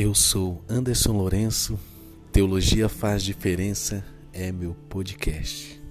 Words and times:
Eu 0.00 0.14
sou 0.14 0.64
Anderson 0.68 1.10
Lourenço, 1.10 1.76
Teologia 2.30 2.88
Faz 2.88 3.20
Diferença 3.20 4.04
é 4.32 4.52
meu 4.52 4.72
podcast. 4.88 5.82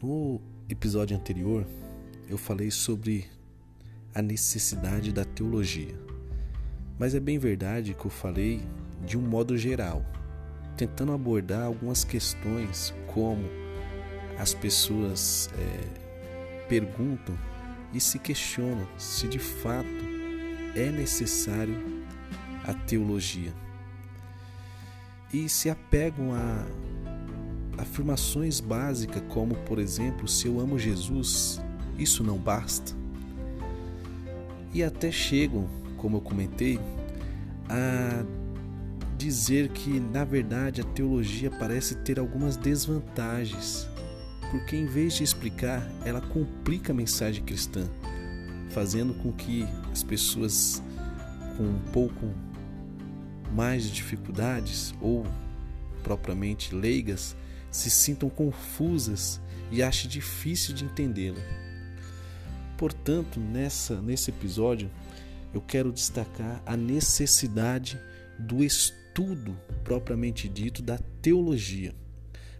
No 0.00 0.40
episódio 0.68 1.16
anterior, 1.16 1.66
eu 2.28 2.38
falei 2.38 2.70
sobre 2.70 3.26
a 4.14 4.22
necessidade 4.22 5.12
da 5.12 5.24
teologia, 5.24 5.92
mas 6.96 7.16
é 7.16 7.18
bem 7.18 7.36
verdade 7.36 7.94
que 7.94 8.06
eu 8.06 8.12
falei 8.12 8.60
de 9.04 9.18
um 9.18 9.22
modo 9.22 9.58
geral, 9.58 10.06
tentando 10.76 11.10
abordar 11.10 11.64
algumas 11.64 12.04
questões 12.04 12.94
como 13.12 13.42
as 14.38 14.54
pessoas 14.54 15.50
é, 15.58 16.68
perguntam 16.68 17.36
e 17.92 18.00
se 18.00 18.20
questionam 18.20 18.86
se 18.96 19.26
de 19.26 19.40
fato 19.40 20.07
é 20.74 20.90
necessário 20.90 21.76
a 22.64 22.74
teologia 22.74 23.52
e 25.32 25.48
se 25.48 25.68
apegam 25.68 26.32
a 26.32 26.64
afirmações 27.78 28.60
básicas 28.60 29.22
como, 29.28 29.54
por 29.54 29.78
exemplo, 29.78 30.26
se 30.26 30.46
eu 30.46 30.58
amo 30.58 30.78
Jesus, 30.78 31.60
isso 31.98 32.24
não 32.24 32.36
basta. 32.36 32.92
E 34.72 34.82
até 34.82 35.10
chegam, 35.10 35.68
como 35.96 36.16
eu 36.16 36.20
comentei, 36.20 36.78
a 37.68 38.24
dizer 39.16 39.68
que 39.70 40.00
na 40.00 40.24
verdade 40.24 40.80
a 40.80 40.84
teologia 40.84 41.50
parece 41.50 41.96
ter 41.96 42.18
algumas 42.18 42.56
desvantagens, 42.56 43.88
porque 44.50 44.76
em 44.76 44.86
vez 44.86 45.14
de 45.14 45.24
explicar, 45.24 45.86
ela 46.04 46.20
complica 46.20 46.92
a 46.92 46.94
mensagem 46.94 47.44
cristã, 47.44 47.88
fazendo 48.70 49.14
com 49.14 49.32
que 49.32 49.66
as 49.92 50.02
pessoas 50.02 50.82
com 51.56 51.64
um 51.64 51.78
pouco 51.92 52.32
mais 53.52 53.84
de 53.84 53.92
dificuldades 53.92 54.94
ou 55.00 55.26
propriamente 56.02 56.74
leigas 56.74 57.36
se 57.70 57.90
sintam 57.90 58.28
confusas 58.28 59.40
e 59.70 59.82
achem 59.82 60.08
difícil 60.08 60.74
de 60.74 60.84
entendê-la. 60.84 61.40
Portanto, 62.76 63.40
nessa 63.40 64.00
nesse 64.00 64.30
episódio, 64.30 64.90
eu 65.52 65.60
quero 65.60 65.92
destacar 65.92 66.62
a 66.64 66.76
necessidade 66.76 67.98
do 68.38 68.62
estudo 68.62 69.58
propriamente 69.82 70.48
dito 70.48 70.82
da 70.82 70.98
teologia. 71.20 71.94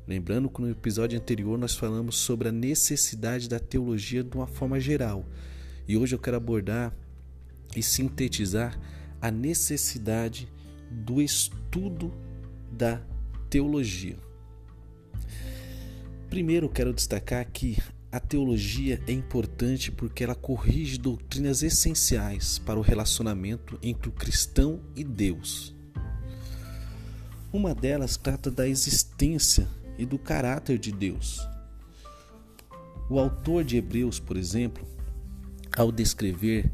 Lembrando 0.06 0.48
que 0.48 0.60
no 0.60 0.70
episódio 0.70 1.18
anterior 1.18 1.58
nós 1.58 1.76
falamos 1.76 2.16
sobre 2.16 2.48
a 2.48 2.52
necessidade 2.52 3.48
da 3.48 3.58
teologia 3.58 4.24
de 4.24 4.34
uma 4.34 4.46
forma 4.46 4.80
geral. 4.80 5.24
E 5.89 5.97
hoje 5.97 6.14
eu 6.14 6.19
quero 6.19 6.36
abordar 6.36 6.94
e 7.75 7.83
sintetizar 7.83 8.78
a 9.22 9.31
necessidade 9.31 10.47
do 10.91 11.22
estudo 11.22 12.12
da 12.70 13.00
teologia. 13.48 14.19
Primeiro, 16.28 16.69
quero 16.69 16.92
destacar 16.92 17.50
que 17.50 17.78
a 18.12 18.20
teologia 18.20 19.03
é 19.06 19.12
importante 19.12 19.91
porque 19.91 20.22
ela 20.22 20.34
corrige 20.34 20.98
doutrinas 20.98 21.62
essenciais 21.62 22.59
para 22.59 22.78
o 22.78 22.83
relacionamento 22.83 23.78
entre 23.83 24.11
o 24.11 24.12
cristão 24.12 24.81
e 24.94 25.03
Deus. 25.03 25.75
Uma 27.50 27.75
delas 27.75 28.19
trata 28.19 28.50
da 28.50 28.69
existência 28.69 29.66
e 29.97 30.05
do 30.05 30.19
caráter 30.19 30.78
de 30.78 30.92
Deus. 30.92 31.41
O 33.09 33.19
autor 33.19 33.64
de 33.64 33.78
Hebreus, 33.78 34.20
por 34.20 34.36
exemplo, 34.36 34.86
ao 35.77 35.92
descrever 35.92 36.70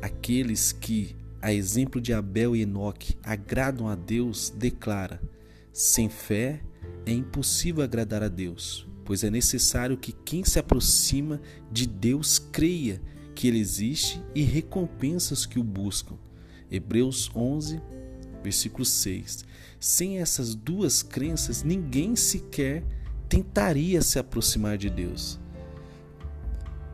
aqueles 0.00 0.72
que 0.72 1.16
a 1.40 1.52
exemplo 1.52 2.00
de 2.00 2.12
Abel 2.12 2.56
e 2.56 2.62
Enoque, 2.62 3.16
agradam 3.22 3.88
a 3.88 3.94
Deus, 3.94 4.50
declara: 4.50 5.20
sem 5.72 6.08
fé 6.08 6.60
é 7.06 7.12
impossível 7.12 7.82
agradar 7.82 8.22
a 8.22 8.28
Deus, 8.28 8.86
pois 9.04 9.22
é 9.22 9.30
necessário 9.30 9.96
que 9.96 10.12
quem 10.12 10.44
se 10.44 10.58
aproxima 10.58 11.40
de 11.70 11.86
Deus 11.86 12.38
creia 12.38 13.00
que 13.34 13.46
Ele 13.46 13.58
existe 13.58 14.20
e 14.34 14.42
recompensa 14.42 15.32
os 15.32 15.46
que 15.46 15.58
o 15.58 15.64
buscam. 15.64 16.16
Hebreus 16.70 17.30
11, 17.34 17.80
versículo 18.42 18.84
6. 18.84 19.44
Sem 19.80 20.18
essas 20.18 20.54
duas 20.54 21.02
crenças, 21.02 21.62
ninguém 21.62 22.16
sequer 22.16 22.84
tentaria 23.28 24.02
se 24.02 24.18
aproximar 24.18 24.76
de 24.76 24.90
Deus. 24.90 25.38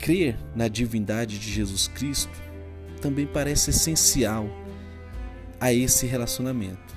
Crer 0.04 0.36
na 0.54 0.68
divindade 0.68 1.38
de 1.38 1.50
Jesus 1.50 1.88
Cristo 1.88 2.38
também 3.00 3.26
parece 3.26 3.70
essencial 3.70 4.46
a 5.58 5.72
esse 5.72 6.04
relacionamento. 6.04 6.94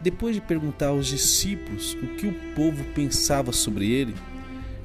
Depois 0.00 0.36
de 0.36 0.40
perguntar 0.40 0.90
aos 0.90 1.08
discípulos 1.08 1.94
o 1.94 2.06
que 2.14 2.28
o 2.28 2.54
povo 2.54 2.84
pensava 2.94 3.50
sobre 3.50 3.90
ele, 3.90 4.14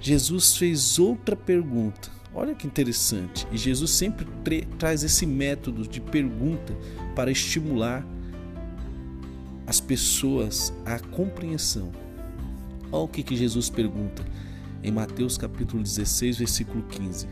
Jesus 0.01 0.57
fez 0.57 0.97
outra 0.97 1.35
pergunta. 1.35 2.09
Olha 2.33 2.55
que 2.55 2.65
interessante. 2.65 3.47
E 3.51 3.57
Jesus 3.57 3.91
sempre 3.91 4.25
traz 4.79 5.03
esse 5.03 5.27
método 5.27 5.87
de 5.87 6.01
pergunta 6.01 6.75
para 7.15 7.29
estimular 7.29 8.03
as 9.67 9.79
pessoas 9.79 10.73
à 10.83 10.97
compreensão. 10.97 11.91
Olha 12.91 13.03
o 13.03 13.07
que, 13.07 13.21
que 13.21 13.35
Jesus 13.35 13.69
pergunta 13.69 14.25
em 14.85 14.91
Mateus 14.91 15.35
capítulo 15.35 15.81
16, 15.81 16.37
versículo 16.37 16.83
15. 16.83 17.27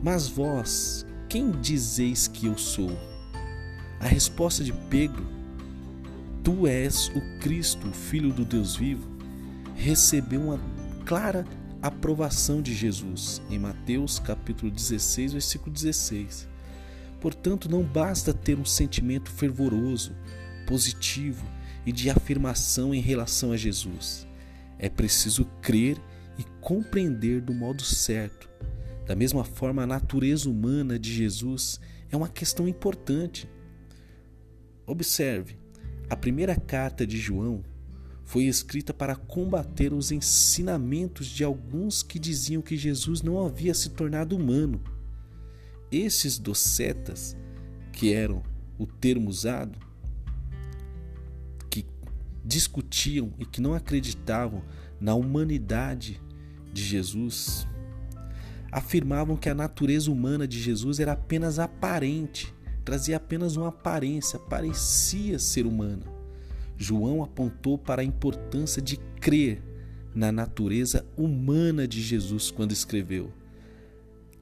Mas 0.00 0.28
vós, 0.28 1.04
quem 1.28 1.50
dizeis 1.50 2.28
que 2.28 2.46
eu 2.46 2.56
sou? 2.56 2.96
A 3.98 4.06
resposta 4.06 4.62
de 4.62 4.72
Pedro, 4.72 5.26
Tu 6.44 6.68
és 6.68 7.08
o 7.08 7.40
Cristo, 7.40 7.88
o 7.88 7.92
Filho 7.92 8.32
do 8.32 8.44
Deus 8.44 8.76
vivo, 8.76 9.10
recebeu 9.74 10.40
uma 10.40 10.60
clara 11.04 11.44
aprovação 11.82 12.62
de 12.62 12.72
Jesus 12.72 13.42
em 13.50 13.58
Mateus 13.58 14.20
capítulo 14.20 14.70
16, 14.70 15.32
versículo 15.32 15.72
16. 15.72 16.46
Portanto, 17.20 17.68
não 17.68 17.82
basta 17.82 18.32
ter 18.32 18.56
um 18.56 18.64
sentimento 18.64 19.32
fervoroso, 19.32 20.14
positivo 20.64 21.44
e 21.84 21.90
de 21.90 22.08
afirmação 22.08 22.94
em 22.94 23.00
relação 23.00 23.50
a 23.50 23.56
Jesus. 23.56 24.28
É 24.78 24.88
preciso 24.88 25.44
crer 25.60 26.00
e 26.38 26.44
compreender 26.60 27.40
do 27.40 27.52
modo 27.52 27.82
certo 27.82 28.48
da 29.08 29.16
mesma 29.16 29.42
forma, 29.42 29.84
a 29.84 29.86
natureza 29.86 30.50
humana 30.50 30.98
de 30.98 31.10
Jesus 31.10 31.80
é 32.10 32.16
uma 32.16 32.28
questão 32.28 32.68
importante. 32.68 33.48
Observe, 34.86 35.56
a 36.10 36.14
primeira 36.14 36.54
carta 36.54 37.06
de 37.06 37.16
João 37.16 37.64
foi 38.22 38.44
escrita 38.44 38.92
para 38.92 39.16
combater 39.16 39.94
os 39.94 40.12
ensinamentos 40.12 41.26
de 41.26 41.42
alguns 41.42 42.02
que 42.02 42.18
diziam 42.18 42.60
que 42.60 42.76
Jesus 42.76 43.22
não 43.22 43.42
havia 43.42 43.72
se 43.72 43.88
tornado 43.88 44.36
humano. 44.36 44.78
Esses 45.90 46.38
docetas, 46.38 47.34
que 47.90 48.12
eram 48.12 48.42
o 48.76 48.86
termo 48.86 49.30
usado, 49.30 49.78
que 51.70 51.86
discutiam 52.44 53.32
e 53.38 53.46
que 53.46 53.62
não 53.62 53.72
acreditavam 53.72 54.62
na 55.00 55.14
humanidade 55.14 56.20
de 56.78 56.84
Jesus, 56.84 57.66
afirmavam 58.70 59.36
que 59.36 59.48
a 59.48 59.54
natureza 59.54 60.10
humana 60.10 60.46
de 60.46 60.60
Jesus 60.60 61.00
era 61.00 61.12
apenas 61.12 61.58
aparente, 61.58 62.54
trazia 62.84 63.16
apenas 63.16 63.56
uma 63.56 63.68
aparência, 63.68 64.38
parecia 64.38 65.38
ser 65.38 65.66
humana. 65.66 66.06
João 66.76 67.22
apontou 67.22 67.76
para 67.76 68.02
a 68.02 68.04
importância 68.04 68.80
de 68.80 68.96
crer 69.20 69.62
na 70.14 70.30
natureza 70.30 71.04
humana 71.16 71.88
de 71.88 72.00
Jesus 72.00 72.50
quando 72.50 72.72
escreveu: 72.72 73.32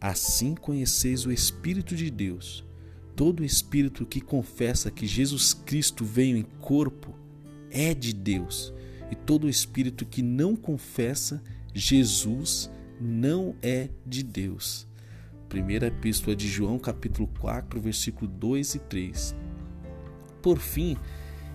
Assim 0.00 0.54
conheceis 0.54 1.24
o 1.24 1.32
Espírito 1.32 1.96
de 1.96 2.10
Deus. 2.10 2.64
Todo 3.14 3.42
espírito 3.42 4.04
que 4.04 4.20
confessa 4.20 4.90
que 4.90 5.06
Jesus 5.06 5.54
Cristo 5.54 6.04
veio 6.04 6.36
em 6.36 6.42
corpo 6.60 7.14
é 7.70 7.94
de 7.94 8.12
Deus, 8.12 8.74
e 9.10 9.14
todo 9.14 9.48
espírito 9.48 10.04
que 10.04 10.20
não 10.20 10.54
confessa 10.54 11.42
Jesus 11.78 12.70
não 12.98 13.54
é 13.60 13.90
de 14.06 14.22
Deus. 14.22 14.88
Primeira 15.46 15.88
Epístola 15.88 16.34
de 16.34 16.48
João, 16.48 16.78
capítulo 16.78 17.28
4, 17.38 17.78
versículo 17.78 18.26
2 18.30 18.76
e 18.76 18.78
3. 18.78 19.36
Por 20.40 20.58
fim, 20.58 20.96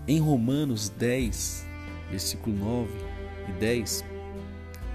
em 0.08 0.20
Romanos 0.20 0.90
10, 0.90 1.66
versículo 2.12 2.56
9 2.56 2.92
e 3.50 3.52
10, 3.54 4.06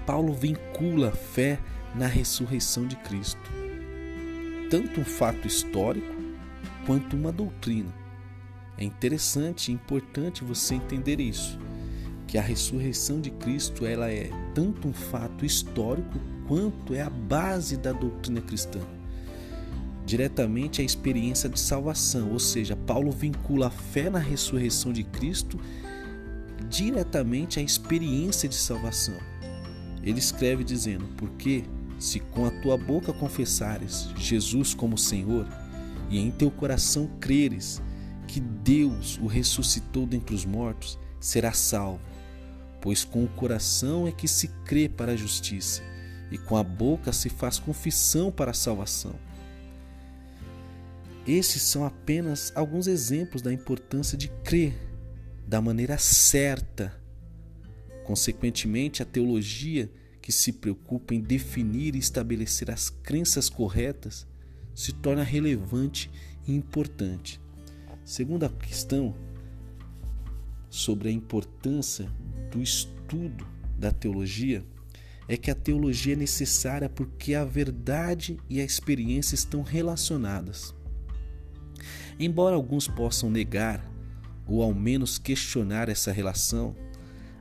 Paulo 0.05 0.33
vincula 0.33 1.09
a 1.09 1.11
fé 1.11 1.59
na 1.93 2.07
ressurreição 2.07 2.87
de 2.87 2.95
Cristo. 2.95 3.51
Tanto 4.69 5.01
um 5.01 5.05
fato 5.05 5.45
histórico 5.45 6.15
quanto 6.85 7.17
uma 7.17 7.33
doutrina. 7.33 7.93
É 8.77 8.85
interessante 8.85 9.71
e 9.71 9.73
importante 9.73 10.45
você 10.45 10.75
entender 10.75 11.19
isso, 11.19 11.59
que 12.25 12.37
a 12.37 12.41
ressurreição 12.41 13.19
de 13.19 13.31
Cristo 13.31 13.85
ela 13.85 14.09
é 14.09 14.29
tanto 14.57 14.87
um 14.87 14.93
fato 14.93 15.45
histórico 15.45 16.19
quanto 16.47 16.95
é 16.95 17.01
a 17.03 17.11
base 17.11 17.77
da 17.77 17.91
doutrina 17.91 18.41
cristã. 18.41 18.79
diretamente 20.03 20.81
à 20.81 20.85
experiência 20.85 21.47
de 21.47 21.59
salvação, 21.59 22.31
ou 22.31 22.39
seja, 22.39 22.75
Paulo 22.75 23.11
vincula 23.11 23.67
a 23.67 23.69
fé 23.69 24.09
na 24.09 24.17
ressurreição 24.17 24.91
de 24.91 25.03
Cristo 25.03 25.59
diretamente 26.67 27.59
à 27.59 27.61
experiência 27.61 28.49
de 28.49 28.55
salvação. 28.55 29.13
Ele 30.01 30.17
escreve 30.17 30.63
dizendo: 30.63 31.05
Porque 31.17 31.63
se 31.99 32.19
com 32.19 32.45
a 32.45 32.49
tua 32.49 32.77
boca 32.77 33.13
confessares 33.13 34.09
Jesus 34.15 34.73
como 34.73 34.97
Senhor 34.97 35.45
e 36.09 36.17
em 36.17 36.31
teu 36.31 36.49
coração 36.49 37.07
creres 37.19 37.79
que 38.27 38.39
Deus 38.39 39.19
o 39.21 39.27
ressuscitou 39.27 40.07
dentre 40.07 40.33
os 40.33 40.45
mortos, 40.45 40.97
serás 41.19 41.57
salvo. 41.57 41.99
Pois 42.87 43.03
com 43.03 43.25
o 43.25 43.27
coração 43.27 44.07
é 44.07 44.13
que 44.13 44.29
se 44.29 44.47
crê 44.63 44.87
para 44.87 45.11
a 45.11 45.15
justiça, 45.17 45.83
e 46.31 46.37
com 46.37 46.55
a 46.55 46.63
boca 46.63 47.11
se 47.11 47.27
faz 47.27 47.59
confissão 47.59 48.31
para 48.31 48.51
a 48.51 48.53
salvação. 48.53 49.13
Esses 51.27 51.63
são 51.63 51.83
apenas 51.83 52.49
alguns 52.55 52.87
exemplos 52.87 53.41
da 53.41 53.51
importância 53.51 54.17
de 54.17 54.29
crer 54.41 54.73
da 55.45 55.59
maneira 55.59 55.97
certa. 55.97 56.97
Consequentemente, 58.05 59.03
a 59.03 59.05
teologia 59.05 59.91
que 60.21 60.31
se 60.31 60.53
preocupa 60.53 61.13
em 61.13 61.19
definir 61.19 61.93
e 61.93 61.99
estabelecer 61.99 62.71
as 62.71 62.89
crenças 62.89 63.49
corretas 63.49 64.25
se 64.73 64.93
torna 64.93 65.23
relevante 65.23 66.09
e 66.47 66.55
importante. 66.55 67.37
Segunda 68.05 68.47
questão 68.47 69.13
sobre 70.69 71.09
a 71.09 71.11
importância 71.11 72.09
do 72.57 72.63
estudo 72.63 73.47
da 73.77 73.91
teologia 73.91 74.65
é 75.27 75.37
que 75.37 75.51
a 75.51 75.55
teologia 75.55 76.13
é 76.13 76.15
necessária 76.15 76.89
porque 76.89 77.35
a 77.35 77.45
verdade 77.45 78.39
e 78.49 78.59
a 78.59 78.63
experiência 78.63 79.35
estão 79.35 79.61
relacionadas. 79.61 80.73
Embora 82.19 82.55
alguns 82.55 82.87
possam 82.87 83.29
negar 83.29 83.85
ou 84.47 84.63
ao 84.63 84.73
menos 84.73 85.19
questionar 85.19 85.87
essa 85.87 86.11
relação, 86.11 86.75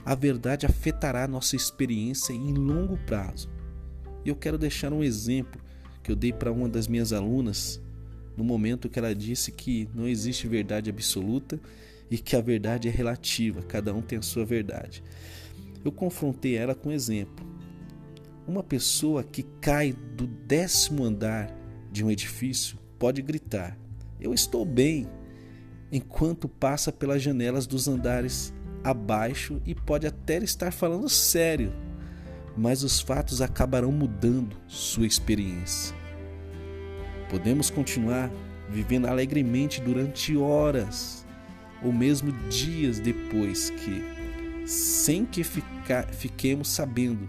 a 0.04 0.14
verdade 0.14 0.66
afetará 0.66 1.26
nossa 1.26 1.56
experiência 1.56 2.34
em 2.34 2.52
longo 2.52 2.98
prazo. 2.98 3.48
E 4.24 4.28
eu 4.28 4.36
quero 4.36 4.58
deixar 4.58 4.92
um 4.92 5.02
exemplo 5.02 5.60
que 6.02 6.12
eu 6.12 6.16
dei 6.16 6.32
para 6.32 6.52
uma 6.52 6.68
das 6.68 6.86
minhas 6.86 7.12
alunas 7.12 7.80
no 8.36 8.44
momento 8.44 8.88
que 8.90 8.98
ela 8.98 9.14
disse 9.14 9.50
que 9.50 9.88
não 9.94 10.06
existe 10.06 10.46
verdade 10.46 10.90
absoluta 10.90 11.58
e 12.10 12.18
que 12.18 12.36
a 12.36 12.40
verdade 12.40 12.88
é 12.88 12.90
relativa, 12.90 13.62
cada 13.62 13.92
um 13.94 14.00
tem 14.00 14.18
a 14.18 14.22
sua 14.22 14.44
verdade. 14.44 15.02
Eu 15.84 15.92
confrontei 15.92 16.56
ela 16.56 16.74
com 16.74 16.88
um 16.88 16.92
exemplo. 16.92 17.46
Uma 18.46 18.62
pessoa 18.62 19.24
que 19.24 19.42
cai 19.60 19.92
do 19.92 20.26
décimo 20.26 21.04
andar 21.04 21.50
de 21.90 22.04
um 22.04 22.10
edifício 22.10 22.78
pode 22.98 23.22
gritar: 23.22 23.76
Eu 24.20 24.32
estou 24.32 24.64
bem, 24.64 25.08
enquanto 25.90 26.48
passa 26.48 26.92
pelas 26.92 27.22
janelas 27.22 27.66
dos 27.66 27.88
andares 27.88 28.54
abaixo 28.84 29.60
e 29.66 29.74
pode 29.74 30.06
até 30.06 30.38
estar 30.38 30.72
falando 30.72 31.08
sério, 31.08 31.72
mas 32.56 32.84
os 32.84 33.00
fatos 33.00 33.42
acabarão 33.42 33.90
mudando 33.90 34.56
sua 34.68 35.06
experiência. 35.06 35.94
Podemos 37.28 37.68
continuar 37.68 38.30
vivendo 38.70 39.06
alegremente 39.06 39.80
durante 39.80 40.36
horas 40.36 41.25
ou 41.82 41.92
mesmo 41.92 42.32
dias 42.48 42.98
depois 42.98 43.70
que, 43.70 44.04
sem 44.66 45.24
que 45.24 45.44
fica, 45.44 46.06
fiquemos 46.10 46.68
sabendo, 46.68 47.28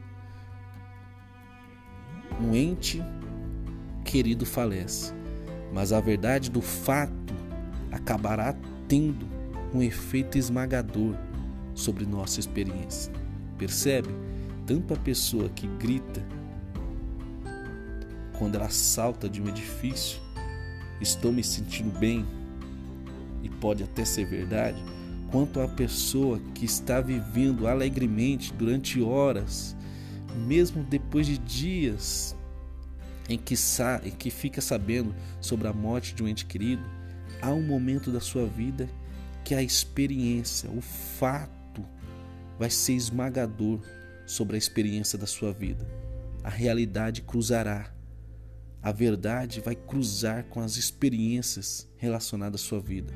um 2.40 2.56
ente 2.56 3.04
querido 4.04 4.46
falece. 4.46 5.14
Mas 5.74 5.92
a 5.92 6.00
verdade 6.00 6.50
do 6.50 6.62
fato 6.62 7.34
acabará 7.92 8.56
tendo 8.88 9.28
um 9.74 9.82
efeito 9.82 10.38
esmagador 10.38 11.16
sobre 11.76 12.06
nossa 12.06 12.40
experiência. 12.40 13.12
Percebe? 13.58 14.10
Tanto 14.66 14.94
a 14.94 14.98
pessoa 14.98 15.50
que 15.50 15.68
grita 15.68 16.26
quando 18.38 18.56
ela 18.56 18.70
salta 18.70 19.28
de 19.28 19.42
um 19.42 19.48
edifício, 19.48 20.20
estou 21.02 21.32
me 21.32 21.44
sentindo 21.44 21.98
bem, 21.98 22.26
e 23.48 23.50
pode 23.50 23.84
até 23.84 24.04
ser 24.04 24.26
verdade, 24.26 24.84
quanto 25.32 25.60
a 25.62 25.68
pessoa 25.68 26.40
que 26.54 26.66
está 26.66 27.00
vivendo 27.00 27.66
alegremente 27.66 28.54
durante 28.54 29.02
horas, 29.02 29.76
mesmo 30.46 30.84
depois 30.84 31.26
de 31.26 31.38
dias 31.38 32.36
em 33.30 33.38
que, 33.38 33.56
em 34.04 34.12
que 34.12 34.30
fica 34.30 34.62
sabendo 34.62 35.16
sobre 35.42 35.68
a 35.68 35.74
morte 35.74 36.14
de 36.14 36.24
um 36.24 36.28
ente 36.28 36.46
querido, 36.46 36.84
há 37.42 37.52
um 37.52 37.66
momento 37.66 38.12
da 38.12 38.20
sua 38.20 38.46
vida 38.46 38.90
que 39.44 39.56
a 39.56 39.64
experiência, 39.64 40.70
o 40.70 40.82
fato, 40.82 41.86
vai 42.60 42.70
ser 42.70 42.94
esmagador 42.94 43.80
sobre 44.26 44.56
a 44.56 44.60
experiência 44.60 45.18
da 45.18 45.26
sua 45.26 45.54
vida. 45.54 45.88
A 46.44 46.50
realidade 46.50 47.22
cruzará 47.22 47.94
a 48.82 48.92
verdade 48.94 49.60
vai 49.60 49.76
cruzar 49.76 50.46
com 50.46 50.62
as 50.62 50.78
experiências 50.78 51.86
relacionadas 51.98 52.62
à 52.62 52.64
sua 52.64 52.80
vida. 52.80 53.14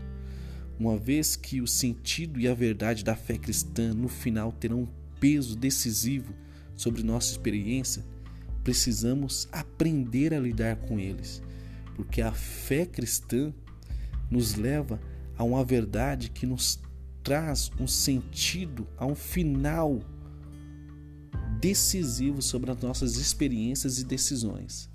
Uma 0.81 0.97
vez 0.97 1.35
que 1.35 1.61
o 1.61 1.67
sentido 1.67 2.39
e 2.39 2.47
a 2.47 2.55
verdade 2.55 3.03
da 3.03 3.15
fé 3.15 3.37
cristã 3.37 3.93
no 3.93 4.07
final 4.07 4.51
terão 4.51 4.79
um 4.79 4.87
peso 5.19 5.55
decisivo 5.55 6.33
sobre 6.75 7.03
nossa 7.03 7.31
experiência, 7.31 8.03
precisamos 8.63 9.47
aprender 9.51 10.33
a 10.33 10.39
lidar 10.39 10.77
com 10.77 10.99
eles, 10.99 11.39
porque 11.95 12.19
a 12.19 12.31
fé 12.31 12.83
cristã 12.83 13.53
nos 14.27 14.55
leva 14.55 14.99
a 15.37 15.43
uma 15.43 15.63
verdade 15.63 16.31
que 16.31 16.47
nos 16.47 16.81
traz 17.21 17.69
um 17.79 17.85
sentido, 17.85 18.87
a 18.97 19.05
um 19.05 19.13
final 19.13 19.99
decisivo 21.59 22.41
sobre 22.41 22.71
as 22.71 22.81
nossas 22.81 23.17
experiências 23.17 23.99
e 23.99 24.03
decisões. 24.03 24.89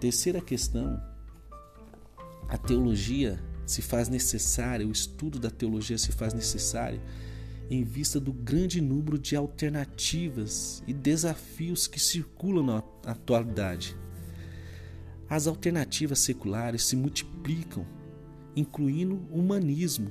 Terceira 0.00 0.40
questão, 0.40 1.00
a 2.48 2.58
teologia 2.58 3.38
se 3.70 3.82
faz 3.82 4.08
necessária, 4.08 4.86
o 4.86 4.90
estudo 4.90 5.38
da 5.38 5.50
teologia 5.50 5.96
se 5.96 6.10
faz 6.10 6.34
necessário 6.34 7.00
em 7.70 7.84
vista 7.84 8.18
do 8.18 8.32
grande 8.32 8.80
número 8.80 9.16
de 9.16 9.36
alternativas 9.36 10.82
e 10.88 10.92
desafios 10.92 11.86
que 11.86 12.00
circulam 12.00 12.66
na 12.66 12.82
atualidade. 13.08 13.96
As 15.28 15.46
alternativas 15.46 16.18
seculares 16.18 16.82
se 16.82 16.96
multiplicam, 16.96 17.86
incluindo 18.56 19.24
o 19.30 19.38
humanismo, 19.38 20.10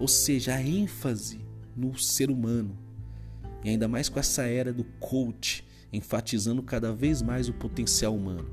ou 0.00 0.08
seja, 0.08 0.56
a 0.56 0.60
ênfase 0.60 1.40
no 1.76 1.96
ser 1.96 2.32
humano, 2.32 2.76
e 3.62 3.70
ainda 3.70 3.86
mais 3.86 4.08
com 4.08 4.18
essa 4.18 4.42
era 4.42 4.72
do 4.72 4.82
coach, 4.98 5.64
enfatizando 5.92 6.64
cada 6.64 6.92
vez 6.92 7.22
mais 7.22 7.48
o 7.48 7.52
potencial 7.52 8.16
humano. 8.16 8.50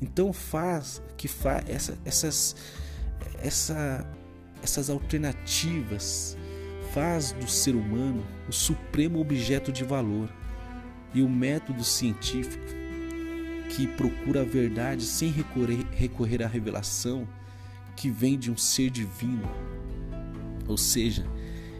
Então 0.00 0.32
faz 0.32 1.02
que 1.16 1.26
faz 1.26 1.68
essa, 1.68 1.98
essas 2.04 2.54
essa, 3.42 4.06
essas 4.62 4.90
alternativas 4.90 6.36
faz 6.92 7.32
do 7.32 7.48
ser 7.48 7.74
humano 7.74 8.24
o 8.48 8.52
supremo 8.52 9.20
objeto 9.20 9.70
de 9.70 9.84
valor 9.84 10.28
e 11.14 11.22
o 11.22 11.28
método 11.28 11.84
científico 11.84 12.64
que 13.70 13.86
procura 13.86 14.42
a 14.42 14.44
verdade 14.44 15.04
sem 15.04 15.30
recorrer, 15.30 15.86
recorrer 15.92 16.42
à 16.42 16.46
revelação 16.48 17.28
que 17.94 18.10
vem 18.10 18.38
de 18.38 18.50
um 18.50 18.56
ser 18.56 18.90
divino. 18.90 19.48
Ou 20.66 20.76
seja, 20.76 21.26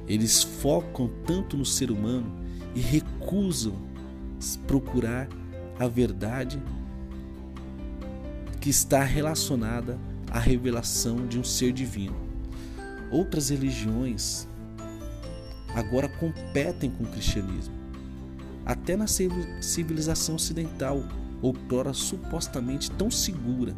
eles 0.06 0.42
focam 0.42 1.10
tanto 1.26 1.56
no 1.56 1.64
ser 1.64 1.90
humano 1.90 2.44
e 2.74 2.80
recusam 2.80 3.74
procurar 4.66 5.28
a 5.78 5.88
verdade 5.88 6.60
que 8.60 8.70
está 8.70 9.02
relacionada 9.02 9.98
à 10.30 10.38
revelação 10.38 11.26
de 11.26 11.38
um 11.38 11.44
ser 11.44 11.72
divino. 11.72 12.16
Outras 13.10 13.48
religiões 13.48 14.46
agora 15.74 16.08
competem 16.08 16.90
com 16.90 17.04
o 17.04 17.08
cristianismo. 17.08 17.74
Até 18.64 18.96
na 18.96 19.06
civilização 19.06 20.34
ocidental, 20.34 21.02
outrora 21.40 21.94
supostamente 21.94 22.90
tão 22.90 23.10
segura, 23.10 23.74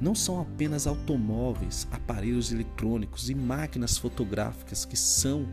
não 0.00 0.14
são 0.14 0.40
apenas 0.40 0.86
automóveis, 0.86 1.86
aparelhos 1.90 2.52
eletrônicos 2.52 3.30
e 3.30 3.34
máquinas 3.34 3.96
fotográficas 3.96 4.84
que 4.84 4.96
são 4.96 5.46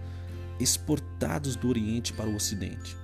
exportados 0.60 1.56
do 1.56 1.70
Oriente 1.70 2.12
para 2.12 2.28
o 2.28 2.36
Ocidente. 2.36 2.98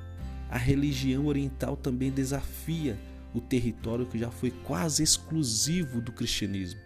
A 0.50 0.58
religião 0.58 1.28
oriental 1.28 1.78
também 1.78 2.12
desafia 2.12 3.00
o 3.36 3.42
território 3.42 4.06
que 4.06 4.18
já 4.18 4.32
foi 4.32 4.50
quase 4.52 5.04
exclusivo 5.04 6.02
do 6.02 6.12
cristianismo. 6.12 6.80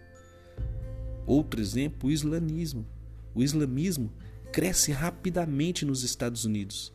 Outro 1.26 1.60
exemplo, 1.60 2.08
o 2.08 2.12
islamismo. 2.12 2.84
O 3.34 3.42
islamismo 3.42 4.12
cresce 4.52 4.90
rapidamente 4.90 5.84
nos 5.84 6.02
Estados 6.02 6.44
Unidos 6.44 6.92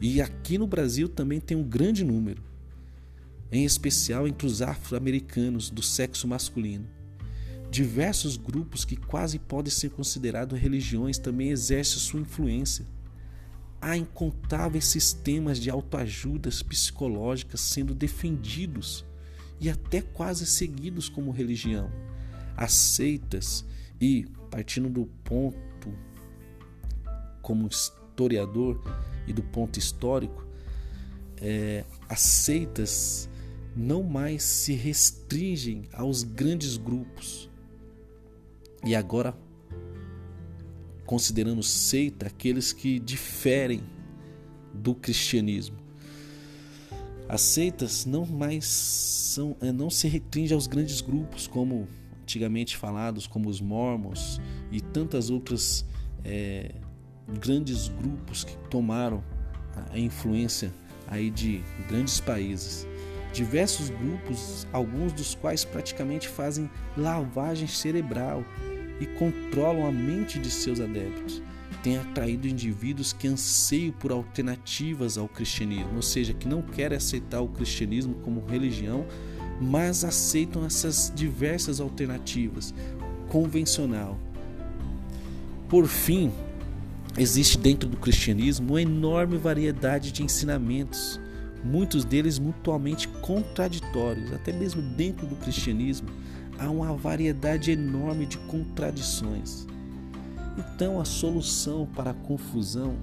e 0.00 0.22
aqui 0.22 0.56
no 0.56 0.66
Brasil 0.66 1.08
também 1.08 1.38
tem 1.38 1.56
um 1.56 1.62
grande 1.62 2.02
número. 2.04 2.42
em 3.52 3.64
especial 3.64 4.28
entre 4.28 4.46
os 4.46 4.62
afro-americanos 4.62 5.70
do 5.70 5.82
sexo 5.82 6.28
masculino. 6.28 6.86
Diversos 7.68 8.36
grupos 8.36 8.84
que 8.84 8.94
quase 8.94 9.40
podem 9.40 9.72
ser 9.72 9.90
considerados 9.90 10.56
religiões 10.56 11.18
também 11.18 11.50
exercem 11.50 11.98
sua 11.98 12.20
influência. 12.20 12.86
Há 13.80 13.96
incontáveis 13.96 14.86
sistemas 14.86 15.58
de 15.58 15.70
autoajudas 15.70 16.62
psicológicas 16.62 17.60
sendo 17.60 17.94
defendidos 17.94 19.04
e 19.58 19.70
até 19.70 20.02
quase 20.02 20.46
seguidos 20.46 21.08
como 21.08 21.30
religião. 21.30 21.90
As 22.56 22.72
seitas 22.72 23.64
e, 24.00 24.26
partindo 24.50 24.88
do 24.90 25.06
ponto 25.24 25.94
como 27.40 27.66
historiador 27.68 28.80
e 29.26 29.32
do 29.32 29.42
ponto 29.42 29.78
histórico, 29.78 30.44
é, 31.38 31.84
as 32.08 32.20
seitas 32.20 33.28
não 33.74 34.02
mais 34.02 34.42
se 34.42 34.74
restringem 34.74 35.88
aos 35.92 36.22
grandes 36.22 36.76
grupos. 36.76 37.48
E 38.84 38.94
agora, 38.94 39.34
considerando 41.10 41.60
seita 41.60 42.28
aqueles 42.28 42.72
que 42.72 43.00
diferem 43.00 43.82
do 44.72 44.94
cristianismo. 44.94 45.76
As 47.28 47.40
seitas 47.40 48.06
não 48.06 48.24
mais 48.24 48.64
são, 48.64 49.56
é, 49.60 49.72
não 49.72 49.90
se 49.90 50.06
restringem 50.06 50.54
aos 50.54 50.68
grandes 50.68 51.00
grupos 51.00 51.48
como 51.48 51.88
antigamente 52.22 52.76
falados, 52.76 53.26
como 53.26 53.48
os 53.48 53.60
mormons 53.60 54.40
e 54.70 54.80
tantas 54.80 55.30
outras 55.30 55.84
é, 56.24 56.76
grandes 57.40 57.88
grupos 57.88 58.44
que 58.44 58.56
tomaram 58.68 59.20
a 59.90 59.98
influência 59.98 60.72
aí 61.08 61.28
de 61.28 61.60
grandes 61.88 62.20
países. 62.20 62.86
Diversos 63.32 63.90
grupos, 63.90 64.64
alguns 64.72 65.12
dos 65.12 65.34
quais 65.34 65.64
praticamente 65.64 66.28
fazem 66.28 66.70
lavagem 66.96 67.66
cerebral 67.66 68.44
e 69.00 69.06
controlam 69.06 69.86
a 69.86 69.92
mente 69.92 70.38
de 70.38 70.50
seus 70.50 70.80
adeptos, 70.80 71.42
têm 71.82 71.96
atraído 71.96 72.46
indivíduos 72.46 73.12
que 73.12 73.26
anseiam 73.26 73.92
por 73.92 74.12
alternativas 74.12 75.16
ao 75.16 75.26
cristianismo, 75.26 75.96
ou 75.96 76.02
seja, 76.02 76.34
que 76.34 76.46
não 76.46 76.60
querem 76.60 76.96
aceitar 76.96 77.40
o 77.40 77.48
cristianismo 77.48 78.14
como 78.22 78.44
religião, 78.46 79.06
mas 79.60 80.04
aceitam 80.04 80.64
essas 80.64 81.12
diversas 81.14 81.80
alternativas 81.80 82.74
convencional. 83.28 84.18
Por 85.68 85.86
fim, 85.86 86.30
Existe 87.18 87.58
dentro 87.58 87.88
do 87.88 87.96
cristianismo 87.96 88.70
uma 88.70 88.82
enorme 88.82 89.36
variedade 89.36 90.12
de 90.12 90.22
ensinamentos, 90.22 91.20
muitos 91.64 92.04
deles 92.04 92.38
mutuamente 92.38 93.08
contraditórios. 93.20 94.32
Até 94.32 94.52
mesmo 94.52 94.80
dentro 94.80 95.26
do 95.26 95.34
cristianismo 95.36 96.08
há 96.60 96.68
uma 96.70 96.94
variedade 96.94 97.72
enorme 97.72 98.26
de 98.26 98.36
contradições. 98.38 99.66
Então 100.58 101.00
a 101.00 101.04
solução 101.06 101.86
para 101.86 102.10
a 102.10 102.14
confusão 102.14 102.96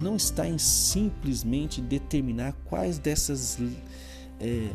não 0.00 0.14
está 0.14 0.46
em 0.46 0.56
simplesmente 0.56 1.80
determinar 1.80 2.52
quais 2.64 2.98
dessas 2.98 3.58
é, 4.38 4.70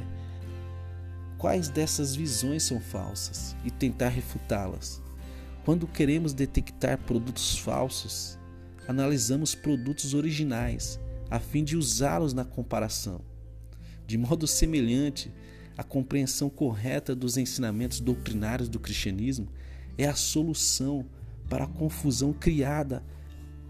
quais 1.37 1.69
dessas 1.69 2.15
visões 2.15 2.63
são 2.63 2.81
falsas 2.81 3.55
e 3.63 3.71
tentar 3.71 4.09
refutá-las. 4.09 5.01
Quando 5.63 5.87
queremos 5.87 6.33
detectar 6.33 6.97
produtos 6.97 7.57
falsos, 7.57 8.37
analisamos 8.87 9.55
produtos 9.55 10.13
originais 10.13 10.99
a 11.29 11.39
fim 11.39 11.63
de 11.63 11.77
usá-los 11.77 12.33
na 12.33 12.43
comparação. 12.43 13.21
De 14.05 14.17
modo 14.17 14.45
semelhante, 14.45 15.31
a 15.81 15.83
compreensão 15.83 16.47
correta 16.47 17.15
dos 17.15 17.37
ensinamentos 17.37 17.99
doutrinários 17.99 18.69
do 18.69 18.79
cristianismo 18.79 19.47
é 19.97 20.05
a 20.05 20.13
solução 20.13 21.03
para 21.49 21.63
a 21.63 21.67
confusão 21.67 22.31
criada 22.31 23.03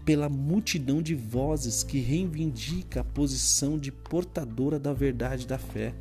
pela 0.04 0.28
multidão 0.28 1.00
de 1.00 1.14
vozes 1.14 1.82
que 1.82 1.98
reivindica 1.98 3.00
a 3.00 3.04
posição 3.04 3.78
de 3.78 3.90
portadora 3.90 4.78
da 4.78 4.92
verdade 4.92 5.46
da 5.46 5.56
fé 5.56 5.94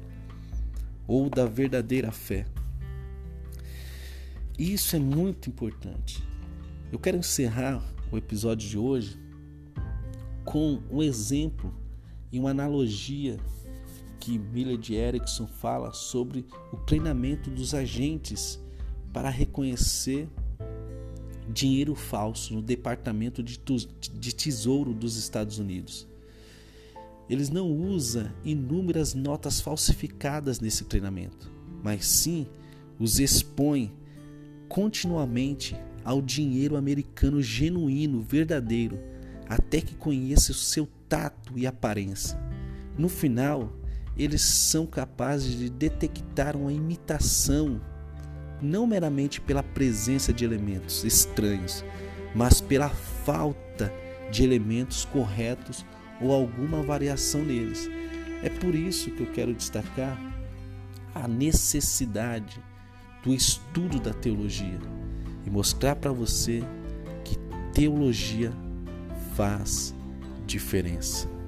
ou 1.08 1.30
da 1.30 1.46
verdadeira 1.46 2.12
fé. 2.12 2.46
Isso 4.60 4.98
é 4.98 5.00
muito 5.00 5.50
importante. 5.50 6.22
Eu 6.92 7.00
quero 7.00 7.18
encerrar 7.18 7.82
o 8.12 8.18
episódio 8.18 8.70
de 8.70 8.78
hoje 8.78 9.18
com 10.44 10.82
um 10.92 11.02
exemplo 11.02 11.74
e 12.34 12.38
uma 12.38 12.50
analogia 12.50 13.38
que 14.22 14.38
Millard 14.38 14.94
Erickson 14.94 15.48
fala 15.48 15.92
sobre 15.92 16.46
o 16.72 16.78
treinamento 16.78 17.50
dos 17.50 17.74
agentes 17.74 18.62
para 19.12 19.30
reconhecer 19.30 20.30
dinheiro 21.50 21.96
falso 21.96 22.54
no 22.54 22.62
Departamento 22.62 23.42
de 23.42 24.36
Tesouro 24.36 24.94
dos 24.94 25.18
Estados 25.18 25.58
Unidos. 25.58 26.08
Eles 27.28 27.50
não 27.50 27.72
usam 27.72 28.32
inúmeras 28.46 29.16
notas 29.16 29.60
falsificadas 29.60 30.60
nesse 30.60 30.86
treinamento, 30.86 31.52
mas 31.84 32.06
sim 32.06 32.46
os 33.00 33.20
expõem 33.20 33.92
continuamente 34.70 35.76
ao 36.06 36.22
dinheiro 36.22 36.78
americano 36.78 37.42
genuíno, 37.42 38.22
verdadeiro, 38.22 39.00
até 39.50 39.82
que 39.82 39.96
conheça 39.96 40.52
o 40.52 40.56
seu 40.56 40.88
tato 41.10 41.58
e 41.58 41.66
aparência. 41.66 42.40
No 42.98 43.10
final, 43.10 43.81
eles 44.18 44.42
são 44.42 44.86
capazes 44.86 45.58
de 45.58 45.70
detectar 45.70 46.56
uma 46.56 46.72
imitação, 46.72 47.82
não 48.62 48.86
meramente 48.86 49.40
pela 49.42 49.64
presença 49.64 50.34
de 50.34 50.46
elementos 50.46 51.04
estranhos, 51.04 51.84
mas 52.36 52.62
pela 52.62 52.90
falta 52.90 53.92
de 54.32 54.44
elementos 54.44 55.06
corretos 55.06 55.86
ou 56.22 56.32
alguma 56.32 56.82
variação 56.82 57.44
neles. 57.44 57.90
É 58.44 58.50
por 58.50 58.76
isso 58.76 59.12
que 59.12 59.22
eu 59.22 59.32
quero 59.32 59.54
destacar 59.54 60.18
a 61.14 61.28
necessidade 61.28 62.62
do 63.24 63.34
estudo 63.34 64.00
da 64.00 64.14
teologia 64.14 64.80
e 65.46 65.50
mostrar 65.50 65.96
para 65.96 66.12
você 66.12 66.64
que 67.24 67.38
teologia 67.74 68.52
faz 69.36 69.94
diferença. 70.46 71.41